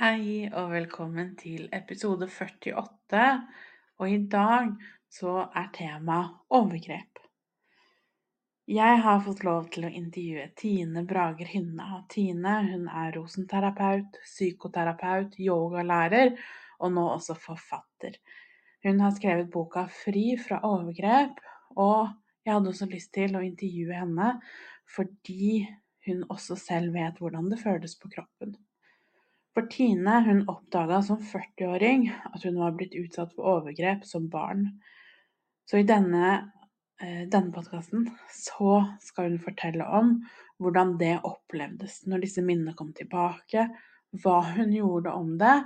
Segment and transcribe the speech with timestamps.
[0.00, 3.24] Hei og velkommen til episode 48.
[4.00, 4.70] Og i dag
[5.12, 7.20] så er temaet overgrep.
[8.72, 11.98] Jeg har fått lov til å intervjue Tine Brager Hynne.
[12.08, 16.32] Tine hun er rosenterapeut, psykoterapeut, yogalærer
[16.78, 18.16] og nå også forfatter.
[18.80, 21.44] Hun har skrevet boka 'Fri fra overgrep',
[21.76, 22.08] og
[22.46, 24.32] jeg hadde også lyst til å intervjue henne
[24.96, 25.68] fordi
[26.08, 28.56] hun også selv vet hvordan det føles på kroppen.
[29.60, 34.62] For Tine hun oppdaga som 40-åring at hun var blitt utsatt for overgrep som barn.
[35.68, 36.30] Så i denne,
[36.96, 40.14] eh, denne podkasten så skal hun fortelle om
[40.64, 43.66] hvordan det opplevdes når disse minnene kom tilbake,
[44.22, 45.58] hva hun gjorde om det,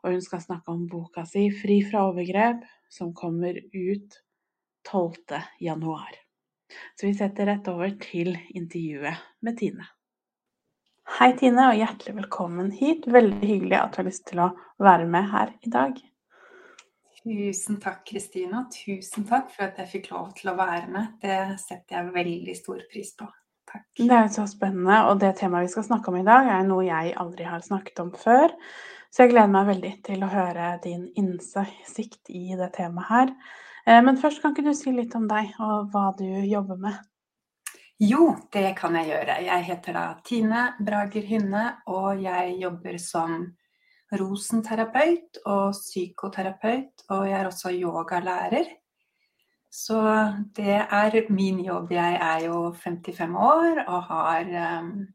[0.00, 4.22] og hun skal snakke om boka si 'Fri fra overgrep', som kommer ut
[4.88, 5.42] 12.
[5.60, 6.16] januar.
[6.96, 9.93] Så vi setter rett over til intervjuet med Tine.
[11.14, 13.04] Hei, Tine, og hjertelig velkommen hit.
[13.06, 14.48] Veldig hyggelig at du har lyst til å
[14.82, 16.00] være med her i dag.
[17.20, 18.64] Tusen takk, Kristina.
[18.74, 21.12] Tusen takk for at jeg fikk lov til å være med.
[21.22, 23.28] Det setter jeg veldig stor pris på.
[23.70, 23.86] Takk.
[24.00, 26.82] Det er så spennende, og det temaet vi skal snakke om i dag, er noe
[26.88, 28.50] jeg aldri har snakket om før.
[29.14, 33.34] Så jeg gleder meg veldig til å høre din innsikt i det temaet her.
[33.86, 36.98] Eh, men først kan ikke du si litt om deg og hva du jobber med?
[38.02, 39.34] Jo, det kan jeg gjøre.
[39.46, 43.44] Jeg heter da Tine Brager Hynne, og jeg jobber som
[44.10, 48.72] rosenterapeut og psykoterapeut, og jeg er også yogalærer.
[49.70, 50.00] Så
[50.58, 51.92] det er min jobb.
[51.94, 54.50] Jeg er jo 55 år og har,
[54.82, 55.06] um,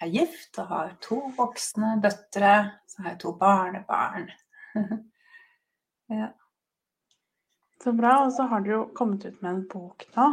[0.00, 2.52] er gift og har to voksne døtre.
[2.90, 4.30] Så har jeg to barnebarn.
[6.20, 6.30] ja.
[7.82, 8.24] Så bra.
[8.26, 10.30] Og så har du jo kommet ut med en bok nå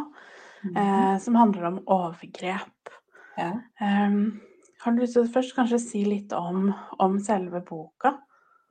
[0.63, 0.77] mm.
[0.77, 2.93] eh, som handler om overgrep.
[3.37, 3.51] Ja.
[3.81, 4.41] Um,
[4.83, 6.67] har du lyst til å først kanskje si litt om,
[6.99, 8.17] om selve boka?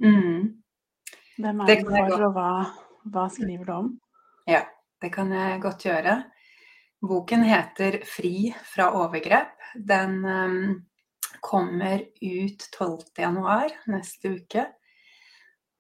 [0.03, 0.53] Mm.
[1.41, 2.51] Hvem er du for, og hva,
[3.15, 3.91] hva, skriver du om?
[4.51, 4.63] Ja,
[5.01, 6.19] det kan jeg godt gjøre.
[7.03, 9.57] Boken heter 'Fri fra overgrep'.
[9.75, 10.85] Den um,
[11.41, 14.67] kommer ut 12.1 neste uke.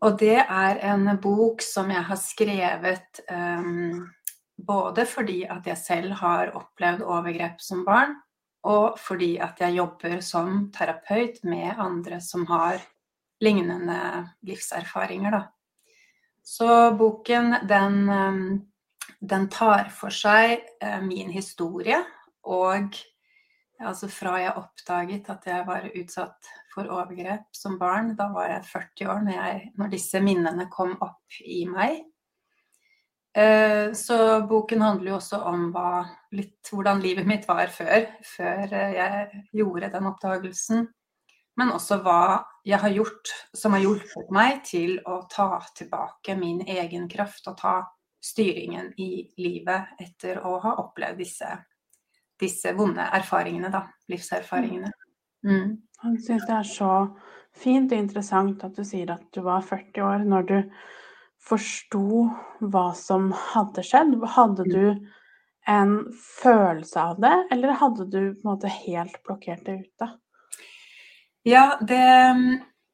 [0.02, 4.08] Og det er en bok som jeg har skrevet um,
[4.66, 8.16] både fordi at jeg selv har opplevd overgrep som barn,
[8.68, 12.78] og fordi at jeg jobber som terapeut med andre som har
[13.42, 15.42] lignende livserfaringer, da.
[16.42, 22.02] Så boken, den, eh, den tar for seg eh, min historie
[22.42, 22.96] og
[23.82, 28.68] altså fra jeg oppdaget at jeg var utsatt for overgrep som barn, da var jeg
[28.70, 32.00] 40 år når, jeg, når disse minnene kom opp i meg.
[33.34, 36.02] Eh, så boken handler jo også om hva,
[36.36, 40.86] litt hvordan livet mitt var før, før eh, jeg gjorde den oppdagelsen.
[41.56, 46.62] Men også hva jeg har gjort som har hjulpet meg til å ta tilbake min
[46.68, 47.74] egen kraft og ta
[48.22, 51.48] styringen i livet etter å ha opplevd disse,
[52.40, 53.86] disse vonde erfaringene, da.
[54.12, 54.92] Livserfaringene.
[55.48, 55.78] Mm.
[56.02, 56.92] Jeg syns det er så
[57.56, 60.56] fint og interessant at du sier at du var 40 år når du
[61.42, 62.28] forsto
[62.60, 64.16] hva som hadde skjedd?
[64.36, 64.84] Hadde du
[65.68, 70.10] en følelse av det, eller hadde du på en måte helt blokkert det ute?
[71.46, 72.02] Ja, det,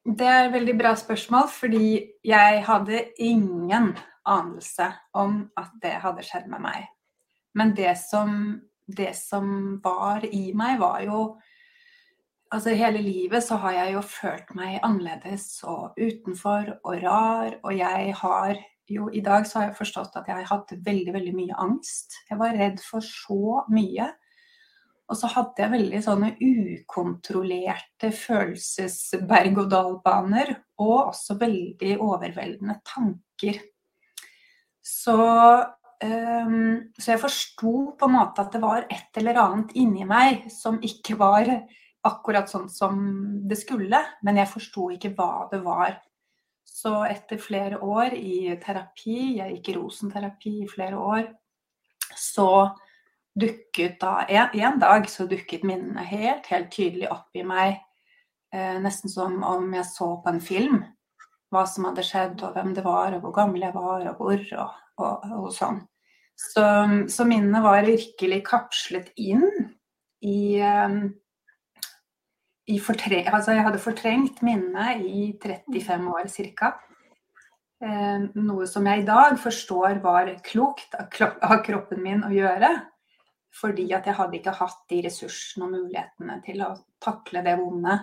[0.05, 1.89] det er et veldig bra spørsmål, fordi
[2.25, 3.91] jeg hadde ingen
[4.29, 6.89] anelse om at det hadde skjedd med meg.
[7.57, 8.31] Men det som,
[8.85, 11.21] det som var i meg, var jo
[12.53, 17.51] altså hele livet så har jeg jo følt meg annerledes og utenfor og rar.
[17.63, 18.55] Og jeg har
[18.89, 22.13] jo i dag så har jeg forstått at jeg har hatt veldig, veldig mye angst.
[22.29, 24.13] Jeg var redd for så mye.
[25.09, 30.47] Og så hadde jeg veldig sånne ukontrollerte følelsesberg-og-dal-baner.
[30.81, 33.55] Og også veldig overveldende tanker.
[34.89, 35.17] Så,
[36.03, 40.47] um, så jeg forsto på en måte at det var et eller annet inni meg
[40.53, 41.45] som ikke var
[42.07, 42.99] akkurat sånn som
[43.49, 45.97] det skulle, men jeg forsto ikke hva det var.
[46.63, 51.25] Så etter flere år i terapi, jeg gikk i rosenterapi i flere år,
[52.15, 52.69] så
[53.39, 57.79] dukket da en, en dag så dukket minnene helt, helt tydelig opp i meg.
[58.53, 60.81] Eh, nesten som om jeg så på en film.
[61.49, 64.41] hva som hadde skjedd, og hvem det var, og hvor gammel jeg var, og hvor,
[64.61, 65.79] og, og, og sånn.
[66.37, 66.63] Så,
[67.09, 69.47] så minnene var virkelig kapslet inn
[70.21, 71.15] i, fortre
[72.69, 76.29] Altså, jeg hadde fortrengt minnet i 35 år
[76.59, 76.71] ca.
[77.79, 81.09] Eh, noe som jeg i dag forstår var klokt av
[81.65, 82.71] kroppen min å gjøre.
[83.59, 87.95] Fordi at jeg hadde ikke hatt de ressursene og mulighetene til å takle det vonde.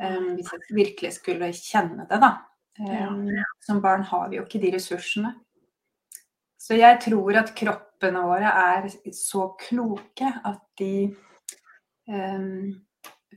[0.00, 2.38] Eh, hvis jeg virkelig skulle kjenne det, da.
[2.80, 3.26] Um,
[3.60, 5.34] som barn har vi jo ikke de ressursene.
[6.60, 8.86] Så jeg tror at kroppene våre er
[9.16, 11.10] så kloke at de
[12.08, 12.70] um,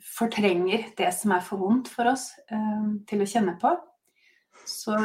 [0.02, 3.76] fortrenger det som er for vondt for oss til å kjenne på.
[4.66, 4.96] Så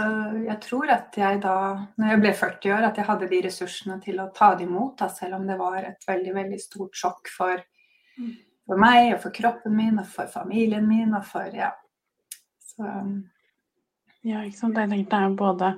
[0.45, 1.55] jeg tror at jeg da,
[1.99, 4.95] når jeg ble 40 år, at jeg hadde de ressursene til å ta det imot,
[5.01, 7.65] da, selv om det var et veldig, veldig stort sjokk for,
[8.21, 8.31] mm.
[8.69, 11.73] for, meg og for kroppen min og for familien min og for Ja.
[12.69, 12.87] Så,
[14.23, 14.79] ja, ikke sant.
[14.79, 15.73] Jeg tenkte det er både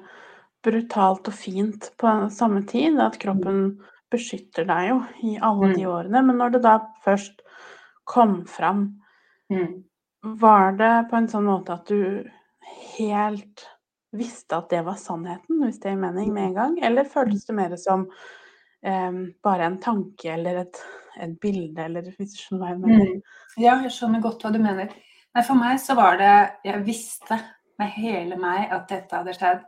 [0.64, 3.00] brutalt og fint på samme tid.
[3.00, 3.78] At kroppen
[4.12, 5.92] beskytter deg jo i alle de mm.
[5.94, 6.24] årene.
[6.28, 6.76] Men når det da
[7.06, 7.40] først
[8.10, 8.99] kom fram,
[9.50, 9.74] mm.
[10.40, 12.24] var det på en sånn måte at du
[12.96, 13.66] helt
[14.16, 16.78] visste at det var sannheten, hvis det gir mening, med en gang?
[16.86, 18.08] Eller føltes det mer som
[18.82, 20.82] eh, bare en tanke eller et,
[21.20, 23.14] et, bilde, eller hvis du skjønner hva jeg mener?
[23.14, 23.38] Mm.
[23.60, 24.92] Ja, jeg skjønner godt hva du mener.
[25.30, 26.32] Nei, for meg så var det
[26.66, 27.36] Jeg visste
[27.78, 29.62] med hele meg at dette hadde skjedd.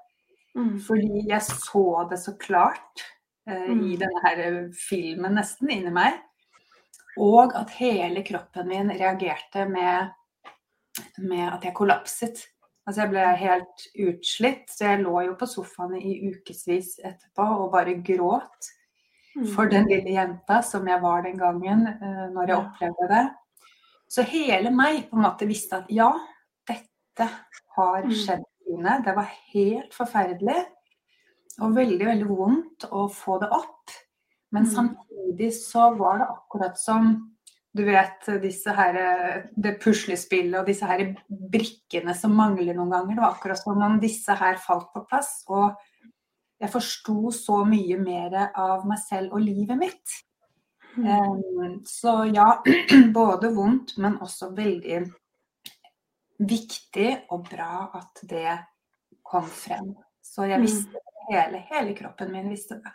[0.59, 0.75] Mm.
[0.85, 3.07] Fordi jeg så det så klart
[3.49, 3.85] eh, mm.
[3.89, 4.43] i denne her
[4.77, 6.19] filmen nesten inni meg.
[7.21, 10.13] Og at hele kroppen min reagerte med,
[11.19, 12.47] med at jeg kollapset.
[12.87, 17.69] Altså jeg ble helt utslitt, så jeg lå jo på sofaen i ukevis etterpå og
[17.75, 18.73] bare gråt
[19.55, 19.93] for den mm.
[19.93, 23.23] lille jenta som jeg var den gangen uh, når jeg opplevde det.
[24.13, 26.11] Så hele meg på en måte visste at ja,
[26.69, 27.29] dette
[27.79, 28.13] har mm.
[28.13, 28.99] skjedd mine.
[29.07, 30.59] Det var helt forferdelig
[31.63, 33.95] og veldig, veldig vondt å få det opp.
[34.53, 34.73] Men mm.
[34.73, 37.15] samtidig så var det akkurat som
[37.73, 38.97] du vet disse her,
[39.57, 43.17] det puslespillet og disse her brikkene som mangler noen ganger.
[43.17, 45.39] Det var akkurat som om disse her falt på plass.
[45.49, 45.73] Og
[46.61, 50.19] jeg forsto så mye mer av meg selv og livet mitt.
[51.01, 52.63] Um, så ja,
[53.19, 55.01] både vondt, men også veldig
[56.43, 58.59] viktig og bra at det
[59.25, 59.95] kom frem.
[60.21, 60.69] Så jeg mm.
[60.69, 61.09] visste det.
[61.23, 62.93] Hele, hele kroppen min visste det.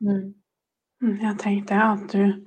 [0.00, 0.30] Mm.
[1.00, 2.46] Mm jeg tenkte at du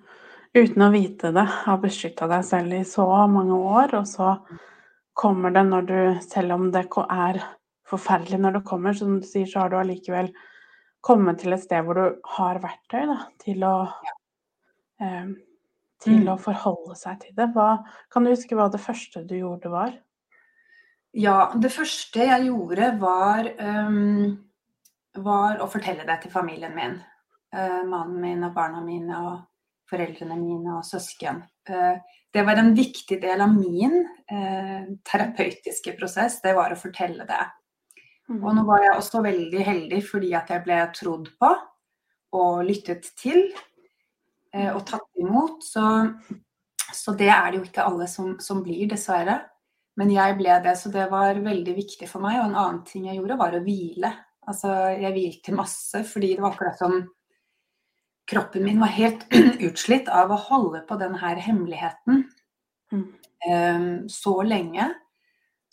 [0.54, 4.36] uten å vite det, har beskytta deg selv i så mange år, og så
[5.18, 7.42] kommer det når du Selv om det er
[7.90, 10.32] forferdelig når det kommer, som du sier, så har du allikevel
[11.02, 13.74] kommet til et sted hvor du har verktøy da, til å
[15.02, 15.34] eh,
[16.04, 16.32] til mm.
[16.34, 17.50] å forholde seg til det.
[17.56, 19.94] Hva, kan du huske hva det første du gjorde var?
[21.14, 24.34] Ja, det første jeg gjorde var, um,
[25.24, 26.98] var å fortelle det til familien min.
[27.54, 29.42] Uh, mannen min og barna mine og
[29.94, 31.44] foreldrene mine og søsken.
[31.70, 31.98] Eh,
[32.34, 34.00] det var en viktig del av min
[34.32, 37.44] eh, terapeutiske prosess, det var å fortelle det.
[38.34, 38.68] Og nå mm.
[38.68, 41.52] var jeg også veldig heldig fordi at jeg ble trodd på
[42.34, 43.42] og lyttet til
[44.56, 45.62] eh, og tatt imot.
[45.66, 45.84] Så,
[46.90, 49.42] så, det er det jo ikke alle som, som, blir, dessverre.
[50.00, 52.40] Men jeg ble det, så det var veldig viktig for meg.
[52.40, 54.16] Og en annen ting jeg gjorde, var å hvile.
[54.50, 57.04] Altså, jeg hvilte masse fordi det var akkurat som
[58.30, 59.26] kroppen min var helt
[59.60, 62.24] utslitt av å holde på den her hemmeligheten
[62.92, 63.08] mm.
[63.50, 64.94] um, så lenge.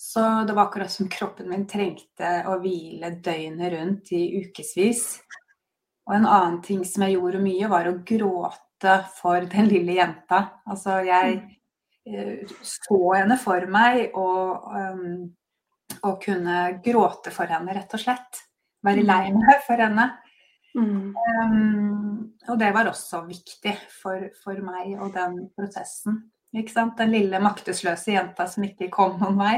[0.00, 5.20] Så det var akkurat som kroppen min trengte å hvile døgnet rundt i ukevis.
[6.08, 10.46] Og en annen ting som jeg gjorde mye, var å gråte for den lille jenta.
[10.66, 11.42] Altså, jeg
[12.08, 15.28] uh, så henne for meg og, um,
[16.00, 18.42] og kunne gråte for henne, rett og slett.
[18.80, 19.38] Være lei mm.
[19.44, 20.08] meg for henne.
[20.74, 21.14] Mm.
[21.16, 26.22] Um, og det var også viktig for, for, meg og den prosessen.
[26.56, 26.98] Ikke sant?
[26.98, 29.56] Den lille maktesløse jenta som ikke kom noen vei.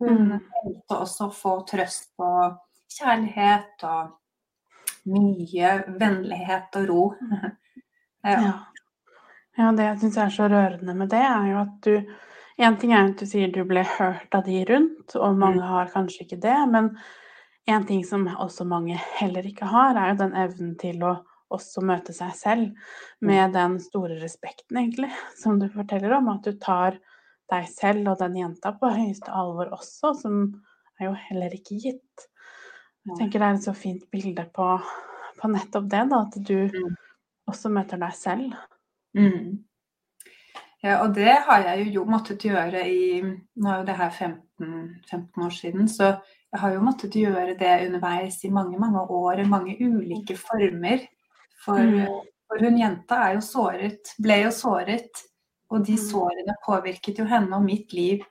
[0.00, 0.32] Hun mm.
[0.54, 2.58] trengte også å få trøst og
[2.90, 4.16] kjærlighet og
[5.10, 7.04] mye vennlighet og ro.
[8.26, 8.52] ja.
[9.58, 9.70] ja.
[9.76, 12.18] det jeg syns er så rørende med det, er jo at du
[12.60, 15.68] En ting er at du sier du ble hørt av de rundt, og mange mm.
[15.70, 16.56] har kanskje ikke det.
[16.68, 16.90] men
[17.66, 21.18] en ting som også mange heller ikke har, er jo den evnen til å
[21.50, 23.26] også møte seg selv mm.
[23.26, 26.30] med den store respekten, egentlig, som du forteller om.
[26.32, 26.98] At du tar
[27.50, 30.42] deg selv og den jenta på høyeste alvor også, som
[31.00, 32.28] er jo heller ikke gitt.
[33.08, 34.66] Jeg tenker det er et så fint bilde på,
[35.40, 36.94] på nettopp det, da, at du mm.
[37.50, 38.54] også møter deg selv.
[39.18, 39.64] Mm.
[40.80, 44.50] Ja, og det har jeg jo måttet gjøre i Nå er jo det her 15
[44.60, 45.88] 14-15 år siden.
[45.88, 46.12] Så
[46.52, 51.04] jeg har jo måttet gjøre det underveis i mange, mange år, i mange ulike former.
[51.64, 52.06] For, Mm.
[52.48, 55.10] for hun jenta er jo såret, ble jo såret.
[55.70, 56.02] Og de Mm.
[56.10, 58.24] sårene påvirket jo henne og mitt liv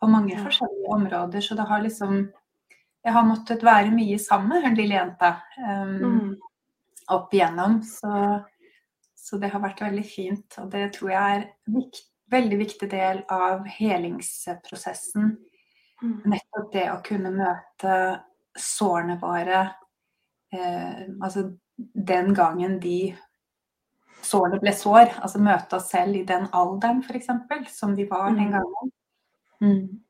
[0.00, 1.40] på mange forskjellige områder.
[1.40, 2.30] Så det har liksom
[3.04, 6.36] Jeg har måttet være mye sammen med hun lille jenta um,
[7.08, 7.82] opp igjennom.
[7.82, 8.42] Så,
[9.16, 10.58] så det har vært veldig fint.
[10.58, 15.38] Og det tror jeg er en vikt, veldig viktig del av helingsprosessen.
[16.02, 16.20] Mm.
[16.30, 17.94] Nettopp det å kunne møte
[18.58, 19.62] sårene våre
[20.54, 23.14] eh, Altså den gangen de
[24.22, 25.12] sårene ble sår.
[25.22, 27.28] Altså møte oss selv i den alderen, f.eks.,
[27.74, 28.52] som de var den Mm.
[28.52, 28.92] gangen.
[29.60, 30.00] Mm.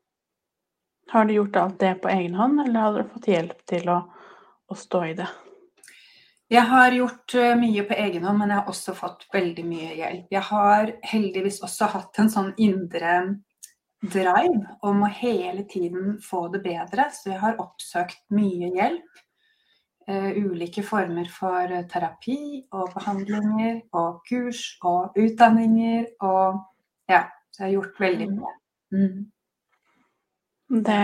[1.09, 3.99] Har du gjort alt det på egen hånd, eller har du fått hjelp til å,
[4.69, 5.27] å stå i det?
[6.49, 9.95] Jeg har gjort eh, mye på egen hånd, men jeg har også fått veldig mye
[9.97, 10.27] hjelp.
[10.33, 13.19] Jeg har heldigvis også hatt en sånn indre
[14.01, 19.25] drive om å hele tiden få det bedre, så jeg har oppsøkt mye hjelp.
[20.09, 26.65] Uh, ulike former for terapi og behandlinger og kurs og utdanninger og
[27.09, 28.55] Ja, så jeg har gjort veldig mye.
[28.93, 29.19] Mm.
[30.85, 30.97] Det,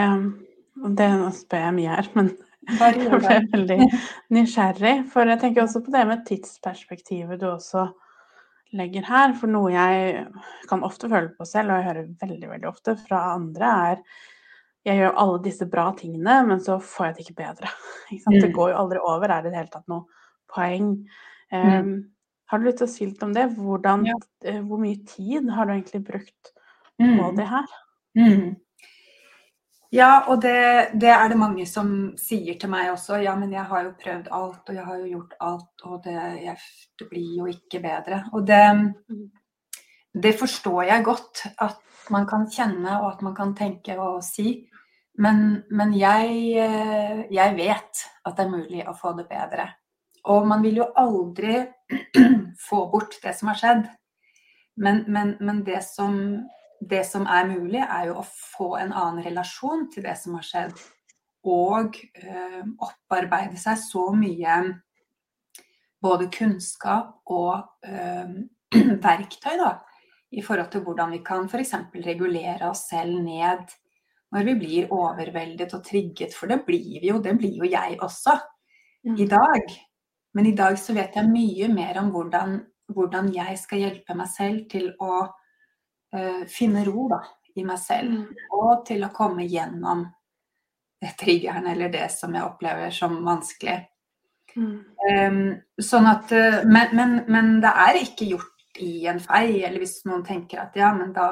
[0.97, 2.31] det spør jeg mye her, men
[2.79, 3.87] jeg ble veldig
[4.33, 4.95] nysgjerrig.
[5.13, 7.87] For jeg tenker også på det med tidsperspektivet du også
[8.73, 9.33] legger her.
[9.33, 10.25] For noe jeg
[10.69, 14.01] kan ofte føle på selv, og jeg hører veldig veldig ofte fra andre, er
[14.85, 17.69] jeg gjør alle disse bra tingene, men så får jeg det ikke bedre.
[18.11, 18.35] Ikke sant?
[18.41, 18.55] Det Mm.
[18.55, 19.29] går jo aldri over.
[19.33, 20.05] Er det i det hele tatt noe
[20.53, 20.91] poeng?
[21.53, 21.79] Mm.
[21.79, 22.11] Um,
[22.51, 23.47] har du lyst til å si litt om det?
[23.57, 24.13] Hvordan, Ja.
[24.45, 26.51] eh, hvor mye tid har du egentlig brukt
[26.99, 27.35] på Mm.
[27.35, 27.65] det her?
[28.15, 28.55] Mm.
[29.95, 33.19] Ja, og det, det er det mange som sier til meg også.
[33.23, 36.15] Ja, men jeg har jo prøvd alt, og jeg har jo gjort alt, og det,
[36.43, 36.55] jeg,
[36.99, 38.23] det blir jo ikke bedre.
[38.35, 38.63] Og det,
[40.25, 41.79] det forstår jeg godt at
[42.11, 44.57] man kan kjenne, og at man kan tenke og si.
[45.21, 49.69] Men, men jeg, eh, jeg vet at det er mulig å få det bedre.
[50.27, 51.61] Og man vil jo aldri
[52.67, 53.87] få bort det som har skjedd.
[54.75, 56.17] Men, men, men det, som,
[56.79, 60.45] det som er mulig, er jo å få en annen relasjon til det som har
[60.45, 60.75] skjedd.
[61.45, 64.59] Og eh, opparbeide seg så mye
[66.05, 68.35] både kunnskap og eh,
[69.07, 69.71] verktøy da,
[70.35, 71.75] i forhold til hvordan vi kan f.eks.
[72.05, 73.73] regulere oss selv ned
[74.35, 76.33] når vi blir overveldet og trigget.
[76.35, 78.35] For det blir vi jo, det blir jo jeg også
[79.15, 79.75] i dag.
[80.35, 82.57] Men i dag så vet jeg mye mer om hvordan,
[82.91, 85.23] hvordan jeg skal hjelpe meg selv til å
[86.15, 87.21] eh, finne ro da,
[87.55, 88.15] i meg selv.
[88.15, 88.45] Mm.
[88.57, 90.05] Og til å komme gjennom
[91.19, 93.77] triggeren eller det som jeg opplever som vanskelig.
[94.55, 94.75] Mm.
[95.11, 95.39] Um,
[95.83, 100.01] sånn at, eh, men, men, men det er ikke gjort i en fei, eller hvis
[100.07, 101.27] noen tenker at ja, men da,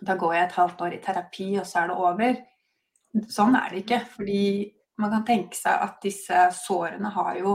[0.00, 2.40] da går jeg et halvt år i terapi, og så er det over.
[3.30, 4.00] Sånn er det ikke.
[4.16, 4.42] Fordi
[5.00, 7.54] man kan tenke seg at disse sårene har jo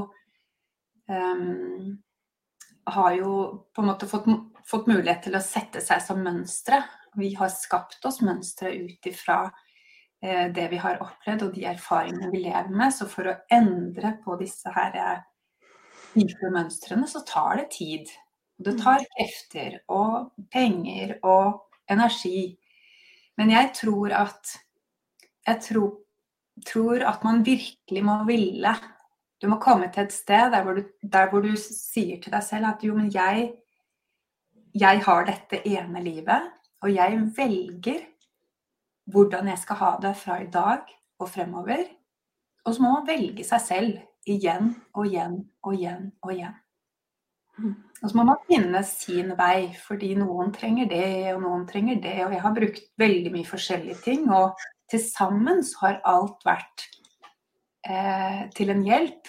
[1.09, 1.93] um,
[2.85, 3.35] har jo
[3.73, 4.27] på en måte fått,
[4.67, 6.83] fått mulighet til å sette seg som mønstre.
[7.17, 9.39] Vi har skapt oss mønstre ut ifra
[10.21, 12.93] eh, det vi har opplevd og de erfaringene vi lever med.
[12.93, 15.23] Så for å endre på disse her eh,
[16.15, 18.11] dype mønstrene, så tar det tid.
[18.57, 22.55] Det tar krefter og penger og energi.
[23.35, 24.55] Men jeg tror at
[25.45, 25.89] jeg tror,
[26.65, 28.71] tror at man virkelig må ville.
[29.41, 32.43] Du må komme til et sted der hvor du, der hvor du sier til deg
[32.43, 33.51] selv at jo, men jeg,
[34.73, 36.51] jeg har dette ene livet,
[36.81, 38.03] og jeg velger
[39.11, 40.85] hvordan jeg skal ha det fra i dag
[41.19, 41.83] og fremover.
[42.65, 46.55] Og så må man velge seg selv igjen og igjen og igjen og igjen.
[48.01, 52.17] Og så må man finne sin vei, fordi noen trenger det, og noen trenger det.
[52.25, 54.57] Og jeg har brukt veldig mye forskjellige ting, og
[54.91, 56.87] til sammen så har alt vært
[57.89, 59.27] eh, til en hjelp.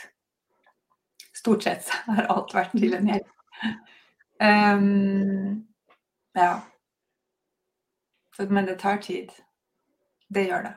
[1.36, 3.32] Stort sett har alt vært til en hjelp.
[4.40, 5.66] Um,
[6.36, 6.60] ja.
[8.36, 9.30] Så, men det tar tid.
[10.28, 10.74] Det gjør det.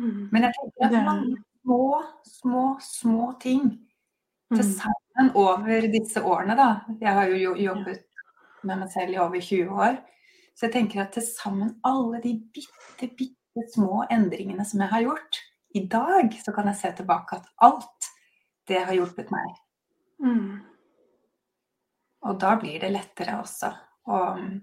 [0.00, 0.28] Mm.
[0.32, 1.82] Men jeg tenker at mange små,
[2.24, 3.68] små, små ting
[4.50, 4.72] til Mm.
[4.80, 6.80] sammen over disse årene, da.
[7.00, 8.00] Jeg har jo- jobbet
[8.64, 10.00] med meg selv i over 20 år.
[10.56, 15.02] Så jeg tenker at til sammen alle de bitte, bitte små endringene som jeg har
[15.02, 15.38] gjort,
[15.74, 18.10] i dag så kan jeg se tilbake at alt
[18.68, 19.54] det har hjulpet meg.
[20.22, 20.60] Mm.
[22.26, 23.70] Og da blir det lettere også.
[24.10, 24.60] Og mm,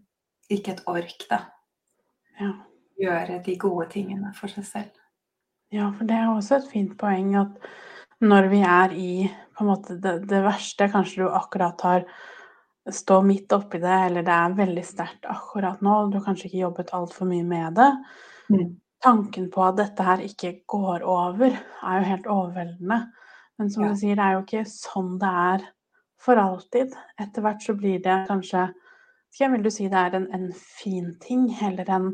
[0.53, 1.41] ikke et ork, da.
[2.39, 2.53] Ja.
[2.97, 5.03] Gjøre de gode tingene for seg selv.
[5.73, 7.57] Ja, for det er også et fint poeng at
[8.23, 9.11] når vi er i
[9.61, 12.05] måte det, det verste, kanskje du akkurat har
[12.93, 16.47] stå midt oppi det, eller det er veldig sterkt akkurat nå, og du har kanskje
[16.47, 17.91] ikke jobbet altfor mye med det,
[18.47, 18.77] Mm.
[19.03, 22.99] Tanken på at dette her ikke går over, er jo helt overveldende.
[23.59, 23.89] Men som Ja.
[23.89, 25.67] du sier, det er jo ikke sånn det er
[26.17, 26.93] for alltid.
[27.19, 28.73] Etter hvert så blir det kanskje
[29.39, 32.13] jeg Vil du si det er en, en fin ting heller enn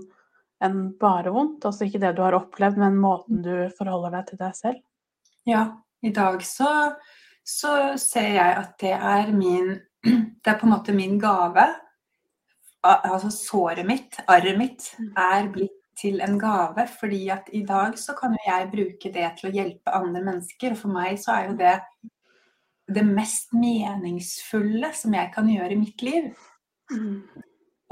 [0.62, 1.63] en bare vondt?
[1.63, 4.82] Altså ikke det du har opplevd, men måten du forholder deg til deg selv?
[5.46, 6.96] Ja, i dag så,
[7.46, 11.63] så ser jeg at det er min Det er på en måte min gave.
[12.84, 16.88] Altså såret mitt, arret mitt, er blitt til en gave.
[17.00, 20.76] Fordi at i dag så kan jo jeg bruke det til å hjelpe andre mennesker.
[20.76, 21.78] Og for meg så er jo det
[22.94, 26.26] det mest meningsfulle som jeg kan gjøre i mitt liv.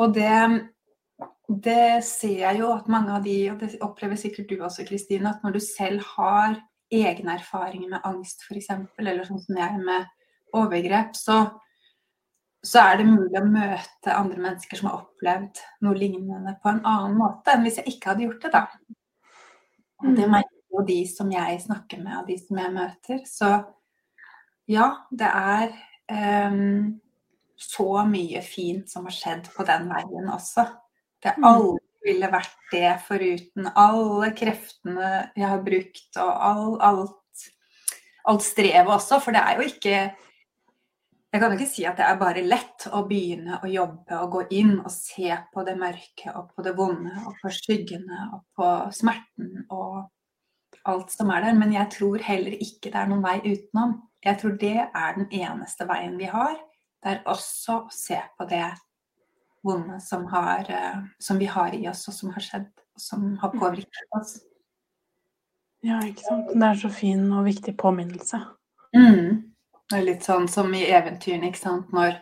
[0.01, 0.33] Og det,
[1.47, 5.31] det ser jeg jo at mange av de, og det opplever sikkert du også, Kristine,
[5.31, 6.59] at når du selv har
[6.91, 10.09] egne erfaringer med angst f.eks., eller sånn som jeg med
[10.57, 11.45] overgrep, så,
[12.63, 16.83] så er det mulig å møte andre mennesker som har opplevd noe lignende på en
[16.85, 18.65] annen måte enn hvis jeg ikke hadde gjort det, da.
[20.01, 23.23] Og det merker jo de som jeg snakker med, og de som jeg møter.
[23.29, 23.49] Så
[24.69, 25.73] ja, det er
[26.51, 26.99] um,
[27.61, 30.65] så mye fint som har skjedd på den veien også.
[31.21, 31.45] Det Mm.
[31.45, 37.45] aldri ville vært det foruten alle kreftene jeg har brukt, og all, alt,
[38.25, 39.19] alt strevet også.
[39.21, 40.15] For det er jo ikke
[41.31, 44.41] Jeg kan ikke si at det er bare lett å begynne å jobbe og gå
[44.57, 48.71] inn og se på det mørke og på det vonde og på skyggene og på
[48.97, 50.09] smerten og
[50.91, 51.55] alt som er der.
[51.55, 53.95] Men jeg tror heller ikke det er noen vei utenom.
[54.25, 56.57] Jeg tror det er den eneste veien vi har.
[57.01, 58.65] Det er også å se på det
[59.65, 63.27] vonde som, har, eh, som vi har i oss, og som har skjedd, og som
[63.41, 64.35] har påvirket oss.
[65.85, 66.51] Ja, ikke sant.
[66.53, 68.41] Det er så fin og viktig påminnelse.
[68.97, 69.50] Mm.
[69.91, 71.89] Det er litt sånn som i eventyrene, ikke sant.
[71.91, 72.15] Når,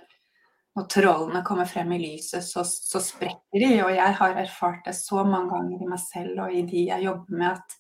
[0.78, 3.70] når trollene kommer frem i lyset, så, så sprekker de.
[3.86, 7.06] Og jeg har erfart det så mange ganger i meg selv og i de jeg
[7.06, 7.78] jobber med, at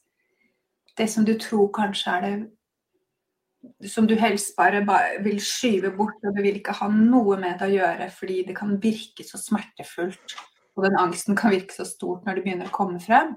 [0.99, 6.19] det som du tror kanskje er det som du helst bare, bare vil skyve bort,
[6.23, 9.39] og du vil ikke ha noe med det å gjøre, fordi det kan virke så
[9.41, 10.35] smertefullt,
[10.77, 13.33] og den angsten kan virke så stort når det begynner å komme frem.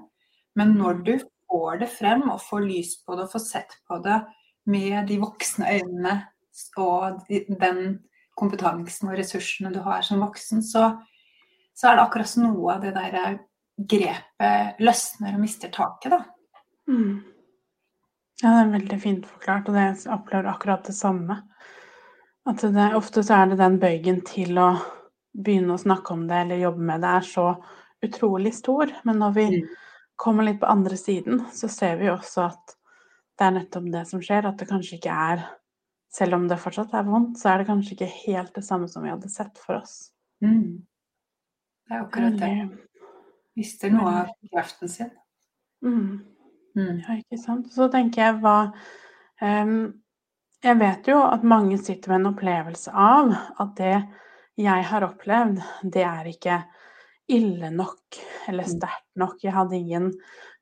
[0.55, 1.13] Men når du
[1.49, 4.21] får det frem og får lys på det og får sett på det
[4.69, 6.15] med de voksne øynene
[6.77, 7.99] og den
[8.37, 10.87] kompetansen og ressursene du har som voksen, så,
[11.77, 13.37] så er det akkurat noe av det der
[13.77, 16.23] grepet løsner og mister taket, da.
[16.89, 17.21] Mm.
[18.41, 21.39] Ja, det er veldig fint forklart, og det jeg opplever akkurat det samme.
[22.49, 24.73] At det, ofte så er det den bøygen til å
[25.33, 27.45] begynne å snakke om det eller jobbe med det, er så
[28.03, 28.91] utrolig stor.
[29.07, 29.69] Men når vi Mm.
[30.15, 32.75] kommer litt på andre siden, så ser vi også at
[33.39, 34.45] det er nettopp det som skjer.
[34.45, 35.45] At det kanskje ikke er
[36.13, 39.05] Selv om det fortsatt er vondt, så er det kanskje ikke helt det samme som
[39.05, 40.11] vi hadde sett for oss.
[40.43, 40.83] Mm.
[41.87, 42.51] Det er akkurat det.
[43.57, 45.09] Mister noe av kraften sin.
[45.85, 46.21] Mm.
[46.77, 47.01] Mm.
[47.01, 47.69] Ja, ikke sant.
[47.73, 48.57] Så tenker jeg hva
[49.41, 49.91] um,
[50.63, 53.95] Jeg vet jo at mange sitter med en opplevelse av at det
[54.61, 55.59] jeg har opplevd,
[55.91, 56.59] det er ikke
[57.29, 58.79] ille nok eller Mm.
[58.79, 59.37] sterkt nok.
[59.43, 60.11] Jeg hadde ingen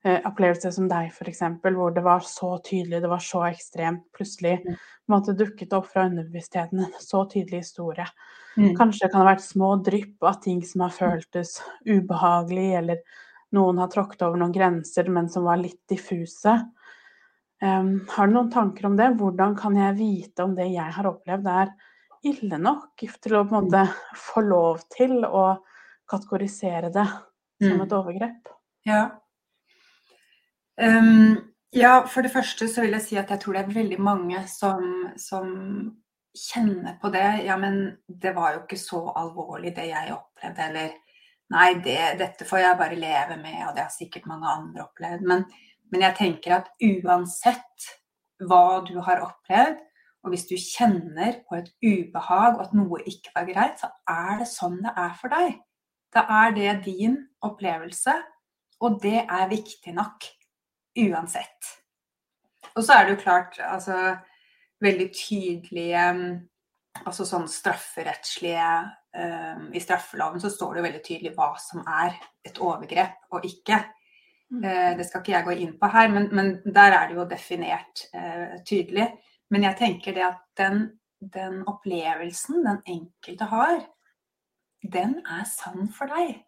[0.06, 4.04] uh, opplevelse som deg, f.eks., hvor det var så tydelig, det var så ekstremt.
[4.13, 4.76] Plutselig Mm.
[5.10, 8.06] måtte dukket opp fra underbevisstheten en så tydelig historie.
[8.58, 8.76] Mm.
[8.78, 12.97] Kanskje det kan ha vært små drypp av ting som har føltes ubehagelig, eller
[13.54, 16.60] noen har tråkket over noen grenser, men som var litt diffuse.
[17.62, 19.17] Um, har du noen tanker om det?
[19.17, 21.74] Hvordan kan jeg vite om det jeg har opplevd er
[22.24, 23.84] ille nok til å på en måte
[24.15, 25.58] få lov til å
[26.12, 27.08] kategorisere det
[27.62, 27.82] som Mm.
[27.86, 28.52] et overgrep?
[28.86, 29.02] Ja.
[30.82, 31.38] Um,
[31.71, 34.41] ja, for det første så vil jeg si at jeg tror det er veldig mange
[34.50, 34.82] som,
[35.19, 35.52] som
[36.36, 37.45] kjenner på det.
[37.45, 40.91] Ja, men det var jo ikke så alvorlig det jeg opplevde, eller
[41.52, 45.26] nei, det, dette får jeg bare leve med, og det har sikkert mange andre opplevd.
[45.28, 45.45] Men,
[45.91, 47.89] men jeg tenker at uansett
[48.47, 49.82] hva du har opplevd,
[50.21, 54.41] og hvis du kjenner på et ubehag og at noe ikke var greit, så er
[54.41, 55.56] det sånn det er for deg.
[56.12, 58.13] Da er det din opplevelse,
[58.82, 60.26] og det er viktig nok
[61.00, 61.69] uansett.
[62.76, 64.15] Og så er det jo klart, altså
[64.82, 66.08] veldig tydelige
[67.08, 68.63] Altså sånn strafferettslige
[69.15, 73.45] um, I straffeloven så står det jo veldig tydelig hva som er et overgrep og
[73.47, 73.78] ikke.
[74.52, 74.65] Mm.
[74.67, 77.24] Eh, det skal ikke jeg gå inn på her, men, men der er det jo
[77.30, 79.08] definert uh, tydelig.
[79.56, 80.84] Men jeg tenker det at den,
[81.24, 83.80] den opplevelsen den enkelte har,
[84.82, 86.41] den er sann for deg.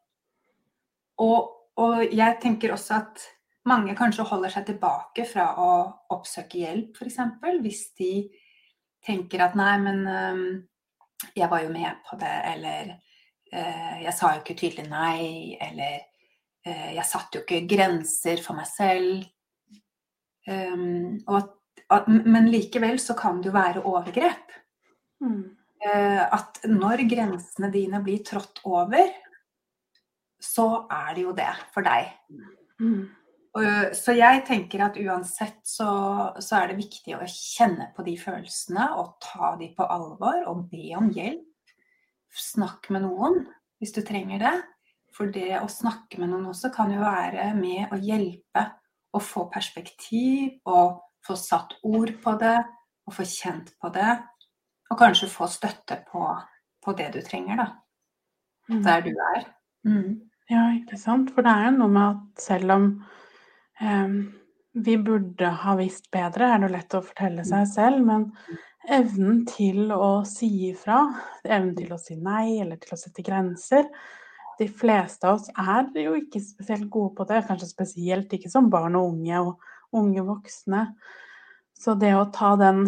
[1.22, 3.26] Og, og jeg tenker også at
[3.70, 5.70] mange kanskje holder seg tilbake fra å
[6.14, 7.20] oppsøke hjelp, f.eks.
[7.64, 8.14] Hvis de
[9.06, 10.02] tenker at nei, men
[11.36, 12.94] jeg var jo med på det, eller
[13.54, 16.00] øh, jeg sa jo ikke tydelig nei, eller
[16.66, 19.24] eh, Jeg satte jo ikke grenser for meg selv.
[20.44, 21.54] Um, at,
[21.90, 24.52] at, men likevel så kan det jo være overgrep.
[25.24, 25.56] Mm.
[25.84, 29.10] Uh, at når grensene dine blir trådt over,
[30.44, 32.12] så er det jo det for deg.
[32.80, 33.10] Mm.
[33.54, 35.90] Uh, så jeg tenker at uansett så,
[36.40, 40.68] så, er det viktig å kjenne på de følelsene og ta de på alvor og
[40.72, 41.50] be om hjelp.
[42.34, 43.44] Snakk med noen
[43.82, 44.56] hvis du trenger det.
[45.14, 48.64] For det å snakke med noen også kan jo være med å hjelpe
[49.14, 52.58] å få perspektiv og få satt ord på det
[53.04, 54.16] og få kjent på det.
[54.94, 56.28] Og kanskje få støtte på,
[56.86, 57.68] på det du trenger, da.
[58.70, 58.84] Mm.
[58.86, 59.48] Der du er.
[59.90, 60.22] Mm.
[60.52, 61.34] Ja, ikke sant.
[61.34, 62.86] For det er jo noe med at selv om
[63.82, 64.18] um,
[64.74, 68.30] vi burde ha visst bedre, er det lett å fortelle seg selv, men
[68.94, 71.06] evnen til å si ifra,
[71.46, 73.88] evnen til å si nei eller til å sette grenser,
[74.60, 78.70] de fleste av oss er jo ikke spesielt gode på det, kanskje spesielt ikke som
[78.74, 80.84] barn og unge og unge voksne.
[81.74, 82.86] Så det å ta den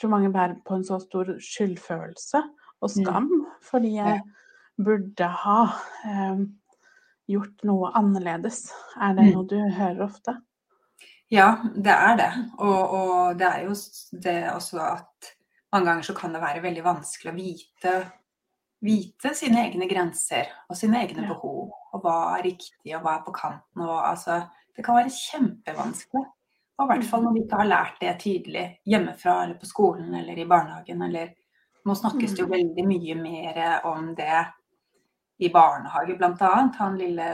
[0.00, 2.42] tror mange bærer på en så stor skyldfølelse
[2.80, 2.94] og mm.
[2.94, 3.42] skam mm.
[3.70, 4.20] fordi jeg
[4.80, 5.58] burde ha
[6.08, 6.44] eh,
[7.30, 8.70] gjort noe annerledes.
[8.96, 9.34] Er det mm.
[9.34, 10.38] noe du hører ofte?
[11.30, 12.30] Ja, det er det.
[12.58, 13.76] Og, og det er jo
[14.24, 15.34] det også at
[15.70, 17.92] mange ganger så kan det være veldig vanskelig å vite
[18.80, 21.34] vite sine egne grenser og sine egne ja.
[21.34, 21.70] behov.
[21.92, 23.84] Og hva er riktig, og hva er på kanten.
[23.84, 24.40] Og, altså,
[24.76, 26.26] det kan være kjempevanskelig.
[26.80, 30.14] Og i hvert fall når vi ikke har lært det tydelig hjemmefra eller på skolen
[30.16, 31.02] eller i barnehagen.
[31.04, 31.34] Eller
[31.84, 32.54] nå snakkes det jo mm.
[32.54, 34.38] veldig mye mer om det
[35.40, 36.70] i barnehage bl.a.
[36.78, 37.26] Han lille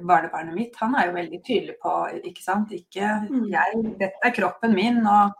[0.00, 1.94] barnebarnet mitt, han er jo veldig tydelig på,
[2.30, 2.72] ikke sant.
[2.74, 3.46] Ikke mm.
[3.50, 5.32] jeg, dette er kroppen min, og,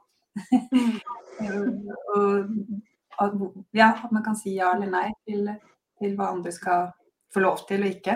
[3.22, 3.30] og
[3.74, 5.50] ja, at man kan si ja eller nei til,
[5.98, 6.90] til hva andre skal
[7.34, 8.14] få lov til og ikke.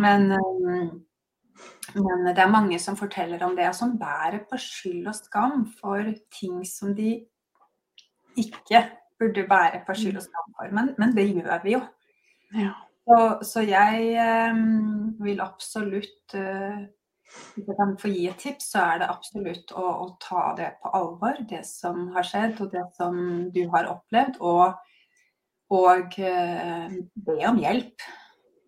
[0.00, 1.07] Men, um,
[1.94, 5.64] men, det er mange som forteller om det, og som bærer på skyld og skam
[5.80, 7.14] for ting som de
[8.38, 8.82] ikke
[9.18, 10.74] burde bære på skyld og skam for.
[10.74, 11.80] Men, men det gjør vi jo.
[12.54, 12.74] Ja.
[13.08, 16.84] Så, så, jeg um, vil absolutt uh,
[17.54, 20.68] hvis jeg kan få gi et tips, så er det absolutt å, å, ta det
[20.82, 23.18] på alvor, det som har skjedd og det som
[23.52, 24.38] du har opplevd.
[24.44, 24.76] Og,
[25.72, 28.06] og uh, be om hjelp.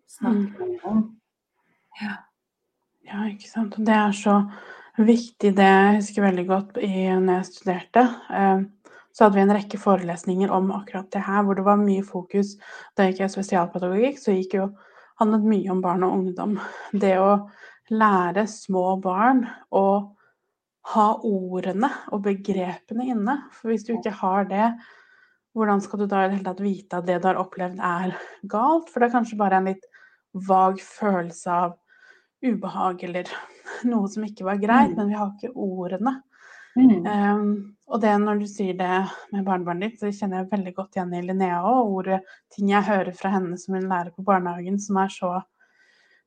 [0.09, 1.07] Snakke med noen.
[2.01, 2.17] Ja.
[3.11, 3.77] Ja, ikke sant.
[3.77, 4.37] Og det er så
[5.01, 8.05] viktig, det jeg husker veldig godt i, når jeg studerte.
[8.31, 8.63] Uh,
[9.11, 12.55] så hadde vi en rekke forelesninger om akkurat det her, hvor det var mye fokus.
[12.95, 14.69] Da gikk jeg spesialpedagogikk, så gikk jo
[15.19, 16.55] handlet mye om barn og ungdom.
[16.95, 17.33] Det å
[17.91, 19.43] lære små barn
[19.75, 19.85] å
[20.95, 23.37] ha ordene og begrepene inne.
[23.53, 24.71] For hvis du ikke har det,
[25.51, 28.15] hvordan skal du da i det hele tatt vite at det du har opplevd er
[28.49, 28.87] galt?
[28.89, 29.87] For det er kanskje bare en litt
[30.47, 31.75] vag følelse av
[32.41, 33.29] ubehag eller
[33.91, 34.97] noe som ikke var greit, mm.
[34.99, 36.17] men vi har ikke ordene.
[36.75, 37.03] Mm.
[37.03, 37.47] Um,
[37.91, 38.97] og det når du sier det
[39.33, 41.95] med barnebarnet ditt, så kjenner jeg veldig godt igjen i Linnea òg.
[41.97, 42.21] Ordet
[42.53, 45.33] ting jeg hører fra henne som hun lærer på barnehagen, som er så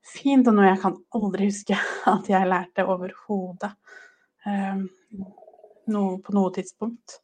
[0.05, 1.79] fint, og noe jeg kan aldri huske
[2.15, 3.73] at jeg lærte overhodet
[4.45, 4.87] um,
[5.93, 7.21] noe, på noe tidspunkt.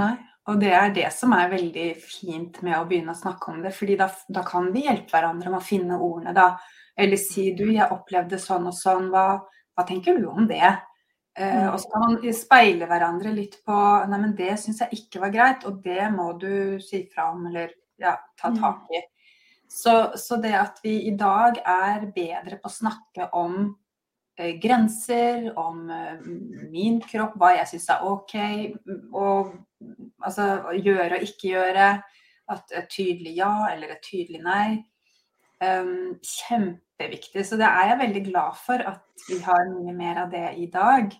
[0.00, 0.16] Nei,
[0.50, 3.70] og det er det som er veldig fint med å begynne å snakke om det.
[3.76, 6.56] fordi da, da kan vi hjelpe hverandre med å finne ordene, da.
[6.96, 9.40] Eller si du, jeg opplevde sånn og sånn, hva,
[9.74, 10.74] hva tenker du om det?
[11.34, 13.74] Uh, og så kan man speile hverandre litt på
[14.06, 17.48] Nei, men det syns jeg ikke var greit, og det må du si fra om,
[17.50, 18.60] eller ja, ta mm.
[18.62, 19.02] tak i.
[19.74, 23.56] Så, så, det at vi i dag er bedre på å snakke om
[24.38, 26.20] eh, grenser, om eh,
[26.70, 28.36] min kropp, hva jeg syns er OK,
[29.10, 29.50] og
[30.22, 31.88] altså gjøre og ikke gjøre,
[32.54, 34.68] at et tydelig ja eller et tydelig nei.
[35.64, 36.20] Um,
[36.94, 37.46] kjempeviktig.
[37.46, 40.66] Så det er jeg veldig glad for at vi har mye mer av det i
[40.66, 41.14] dag.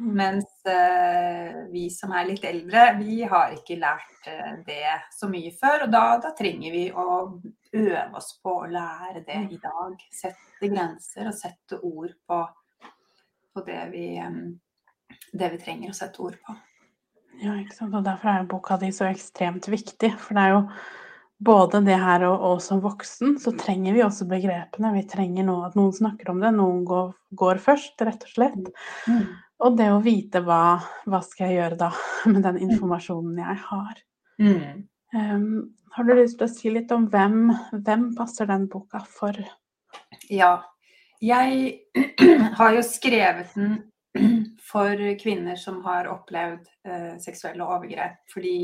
[0.00, 0.12] Mm.
[0.14, 5.50] Mens uh, vi som er litt eldre, vi har ikke lært uh, det så mye
[5.52, 5.86] før.
[5.86, 7.40] Og da, da, trenger vi å
[7.72, 9.50] øve oss på å lære det mm.
[9.50, 10.06] i dag.
[10.14, 12.40] Sette grenser og sette ord på,
[13.54, 14.54] på det, vi, um,
[15.32, 16.56] det, vi, trenger å sette ord på.
[17.38, 17.94] Ja, ikke sant.
[17.94, 20.14] Og derfor er boka di så ekstremt viktig.
[20.22, 20.62] For det er jo
[21.38, 24.92] både det her og, og, som voksen, så trenger vi også begrepene.
[24.96, 26.50] Vi trenger noe, at noen snakker om det.
[26.56, 28.70] Noen går, går først, rett og slett.
[29.06, 29.24] Mm.
[29.66, 31.90] Og det å vite hva, hva skal jeg gjøre da
[32.32, 34.00] med den informasjonen jeg har.
[34.42, 34.88] Mm.
[35.14, 35.52] Um,
[35.94, 37.52] har du lyst til å si litt om hvem,
[37.86, 39.38] hvem passer den boka for?
[40.30, 40.58] Ja.
[41.22, 41.78] Jeg
[42.58, 43.78] har jo skrevet den
[44.70, 48.20] for kvinner som har opplevd uh, seksuelle overgrep.
[48.34, 48.58] Fordi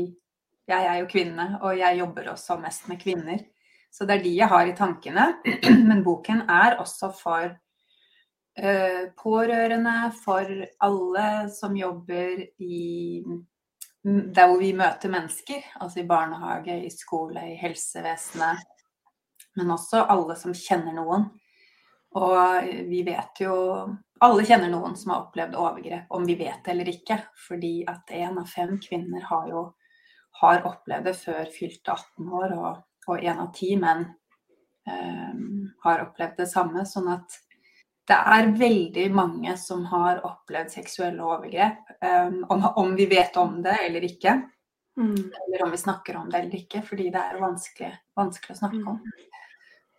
[0.67, 3.43] jeg er jo kvinne, og jeg jobber også mest med kvinner.
[3.93, 5.27] Så det er de jeg har i tankene.
[5.89, 10.49] Men boken er også for uh, pårørende, for
[10.87, 13.23] alle som jobber i
[14.05, 18.61] der hvor vi møter mennesker, altså i barnehage, i skole, i helsevesenet.
[19.57, 21.25] Men også alle som kjenner noen.
[22.15, 23.55] Og vi vet jo
[24.23, 27.17] Alle kjenner noen som har opplevd overgrep, om vi vet det eller ikke.
[27.35, 29.63] Fordi at én av fem kvinner har jo
[30.41, 32.55] har opplevd det før fylte 18 år,
[33.07, 34.05] og én av ti menn
[34.89, 36.85] um, har opplevd det samme.
[36.89, 37.37] Sånn at
[38.05, 41.95] det er veldig mange som har opplevd seksuelle overgrep.
[42.01, 44.35] Um, om, om, vi vet om det eller ikke.
[44.99, 45.15] Mm.
[45.15, 48.83] Eller om vi snakker om det eller ikke, fordi det er vanskelig, vanskelig å snakke
[48.93, 48.99] om.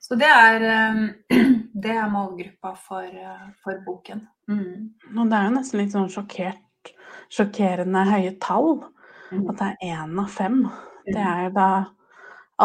[0.06, 1.08] Så det er, um,
[1.86, 4.22] det er målgruppa for, uh, for boken.
[4.52, 4.92] Mm.
[5.16, 6.92] Og det er jo nesten litt sånn sjokkert,
[7.32, 8.84] sjokkerende høye tall.
[9.32, 9.46] Mm.
[9.50, 10.60] At det er én av fem.
[11.06, 11.28] Det mm.
[11.28, 11.70] er jo da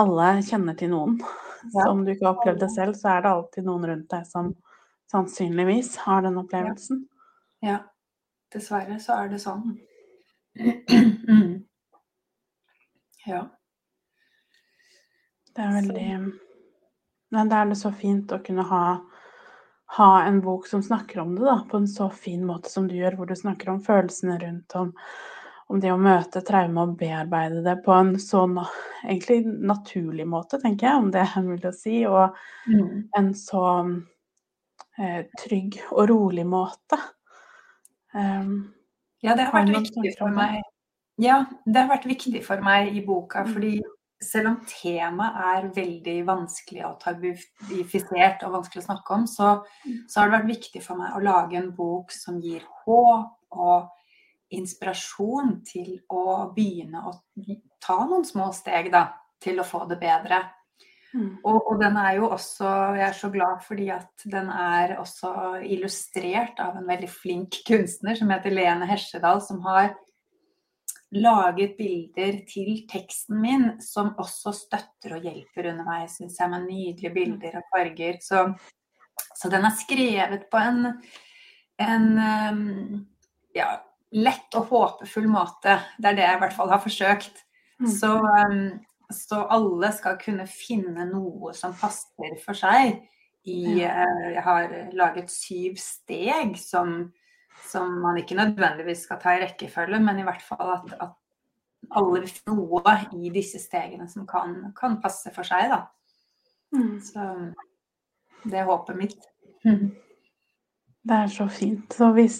[0.01, 1.17] alle kjenner til noen.
[1.71, 4.27] Så om du ikke har opplevd det selv, så er det alltid noen rundt deg
[4.29, 4.53] som
[5.11, 7.03] sannsynligvis har den opplevelsen.
[7.61, 7.81] Ja.
[8.51, 9.75] Dessverre så er det sånn.
[13.21, 13.43] Ja.
[15.55, 16.05] Det er veldig
[17.29, 18.85] Men da er det så fint å kunne ha,
[19.97, 22.95] ha en bok som snakker om det da, på en så fin måte som du
[22.97, 24.89] gjør, hvor du snakker om følelsene rundt om,
[25.71, 28.43] om det å møte traume og bearbeide det på en så
[29.01, 32.35] egentlig naturlig måte, tenker jeg, om det er mulig å si, og
[32.67, 32.89] mm.
[33.19, 33.63] en så
[34.99, 36.99] eh, trygg og rolig måte.
[38.11, 38.73] Um,
[39.23, 40.59] ja, det har vært viktig for meg.
[41.21, 43.55] Ja, det har vært viktig for meg i boka, mm.
[43.55, 43.73] fordi
[44.21, 49.53] selv om temaet er veldig vanskelig og tabufisert og vanskelig å snakke om, så,
[49.85, 50.03] mm.
[50.05, 53.89] så, har det vært viktig for meg å lage en bok som gir håp og
[54.51, 57.13] inspirasjon til å begynne å
[57.81, 59.07] ta noen små steg da,
[59.41, 60.43] til å få det bedre.
[61.11, 61.41] Mm.
[61.43, 65.31] Og, og, den er jo også Jeg er så glad fordi at den er også
[65.59, 69.91] illustrert av en veldig flink kunstner som heter Lene Hesjedal, som har
[71.11, 77.13] laget bilder til teksten min som også støtter og hjelper underveis, syns jeg, med nydelige
[77.17, 78.21] bilder og farger.
[78.23, 78.45] Så,
[79.35, 80.93] så den er skrevet på en,
[81.83, 82.07] en
[83.57, 83.73] ja,
[84.11, 85.77] lett og håpefull måte.
[85.97, 87.43] Det er det jeg i hvert fall har forsøkt.
[87.81, 87.91] Mm.
[87.91, 88.63] Så um,
[89.13, 92.99] så alle skal kunne finne noe som passer for seg.
[93.41, 97.09] I, eh, jeg har laget syv steg som,
[97.67, 101.17] som, man ikke nødvendigvis skal ta i rekkefølge, men i hvert fall at, at
[101.97, 105.73] alle vil finne noe i disse stegene som kan, kan passe for seg.
[105.73, 105.81] Da.
[106.77, 106.95] Mm.
[107.01, 107.27] Så
[108.45, 109.19] det er håpet mitt.
[111.01, 111.95] Det er så fint.
[111.97, 112.35] Så hvis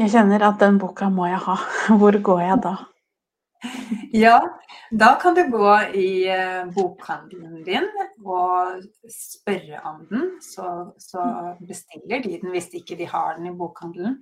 [0.00, 1.58] jeg kjenner at den boka må jeg ha,
[2.00, 2.76] hvor går jeg da?
[4.24, 4.38] Ja,
[4.90, 7.86] da kan du gå i eh, bokhandelen din
[8.24, 8.80] og
[9.12, 10.30] spørre om den.
[10.42, 11.24] Så, så,
[11.60, 14.16] bestiller de den hvis ikke de har den i bokhandelen.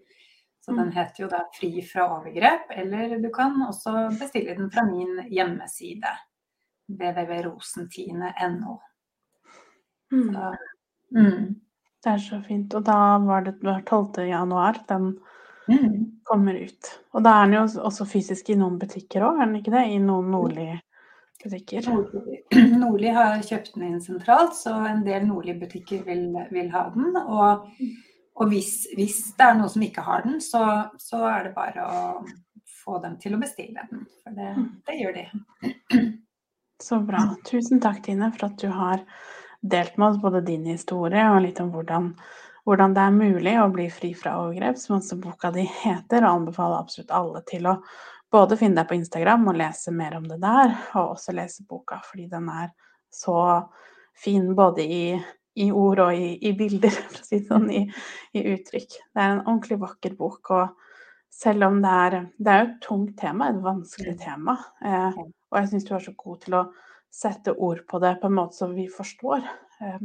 [0.61, 0.97] Så den mm.
[0.99, 6.13] heter jo da 'Fri fra overgrep', eller du kan også bestille den fra min hjemmeside.
[6.89, 8.77] www.rosentine.no.
[10.11, 10.37] Mm.
[11.17, 11.49] mm.
[12.05, 12.75] Det er så fint.
[12.75, 14.27] Og da var det 12.
[14.27, 15.19] januar den
[15.69, 16.21] Mm.
[16.29, 16.91] Kommer ut.
[17.17, 19.85] Og da er den jo også fysisk i noen butikker òg, er den ikke det?
[19.93, 20.79] I noen nordlige
[21.43, 21.89] butikker.
[22.79, 27.17] Nordli har kjøpt den inn sentralt, så en del nordlige butikker vil, vil, ha den.
[27.23, 27.69] Og,
[28.39, 30.65] og hvis, hvis, det er noen som ikke har den, så,
[31.01, 32.05] så, er det bare å
[32.85, 34.07] få dem til å bestille den.
[34.23, 34.71] For det, mm.
[34.89, 35.29] det gjør de.
[36.79, 37.25] Så bra.
[37.43, 39.01] Tusen takk, Tine, for at du har
[39.67, 42.13] delt med oss både din historie og litt om hvordan
[42.69, 46.43] hvordan det er mulig å bli fri fra overgrep, som også boka di heter, og
[46.43, 47.79] anbefaler absolutt alle til å
[48.33, 52.03] både finne deg på Instagram og lese mer om det der, og også lese boka,
[52.05, 52.75] fordi den er
[53.09, 53.39] så
[54.19, 55.03] fin både i,
[55.65, 57.87] i ord og i, i, bilder, for å si det sånn, i,
[58.37, 59.01] i, uttrykk.
[59.01, 63.17] Det er en ordentlig vakker bok, og selv om det er Det er et tungt
[63.21, 66.65] tema, et vanskelig tema, eh, og jeg syns du er så god til å
[67.09, 69.41] sette ord på det på en måte som vi forstår.
[69.81, 70.01] Eh,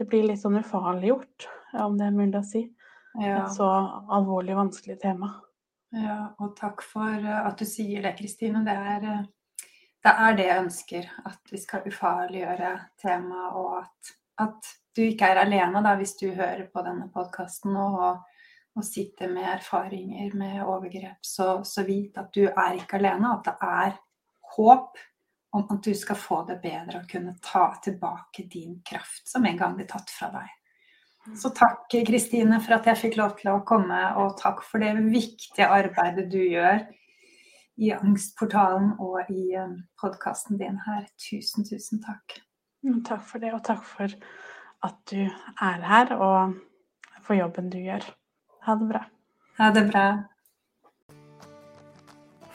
[0.00, 1.44] det blir litt sånn ufarliggjort,
[1.84, 2.62] om det er mulig å si.
[3.20, 3.42] Ja.
[3.42, 3.68] Et så
[4.16, 5.34] alvorlig vanskelig tema.
[5.92, 8.62] Ja, og takk for eh, at du sier det, Kristine.
[8.64, 9.66] Det er, eh,
[10.06, 11.10] det er det jeg ønsker.
[11.28, 14.14] At vi skal ufarliggjøre temaet, og at,
[14.46, 18.24] at, du ikke er alene da, hvis du hører på denne podkasten og,
[18.74, 21.20] og, sitter med erfaringer med overgrep.
[21.22, 23.94] Så, så vit at du er ikke alene, at det er
[24.56, 24.98] håp
[25.52, 29.58] om at du skal få det bedre og kunne ta tilbake din kraft som en
[29.58, 30.48] gang ble tatt fra deg.
[31.36, 34.94] Så takk, Kristine, for at jeg fikk lov til å komme, og takk for det
[35.10, 36.86] viktige arbeidet du gjør
[37.80, 41.04] i Angstportalen og i um, podkasten din her.
[41.20, 42.40] Tusen, tusen takk.
[42.84, 44.16] Mm, takk for det, og takk for
[44.86, 46.56] at du er her, og
[47.24, 48.04] for jobben du gjør.
[48.64, 49.04] Ha det bra.
[49.60, 50.06] Ha det bra.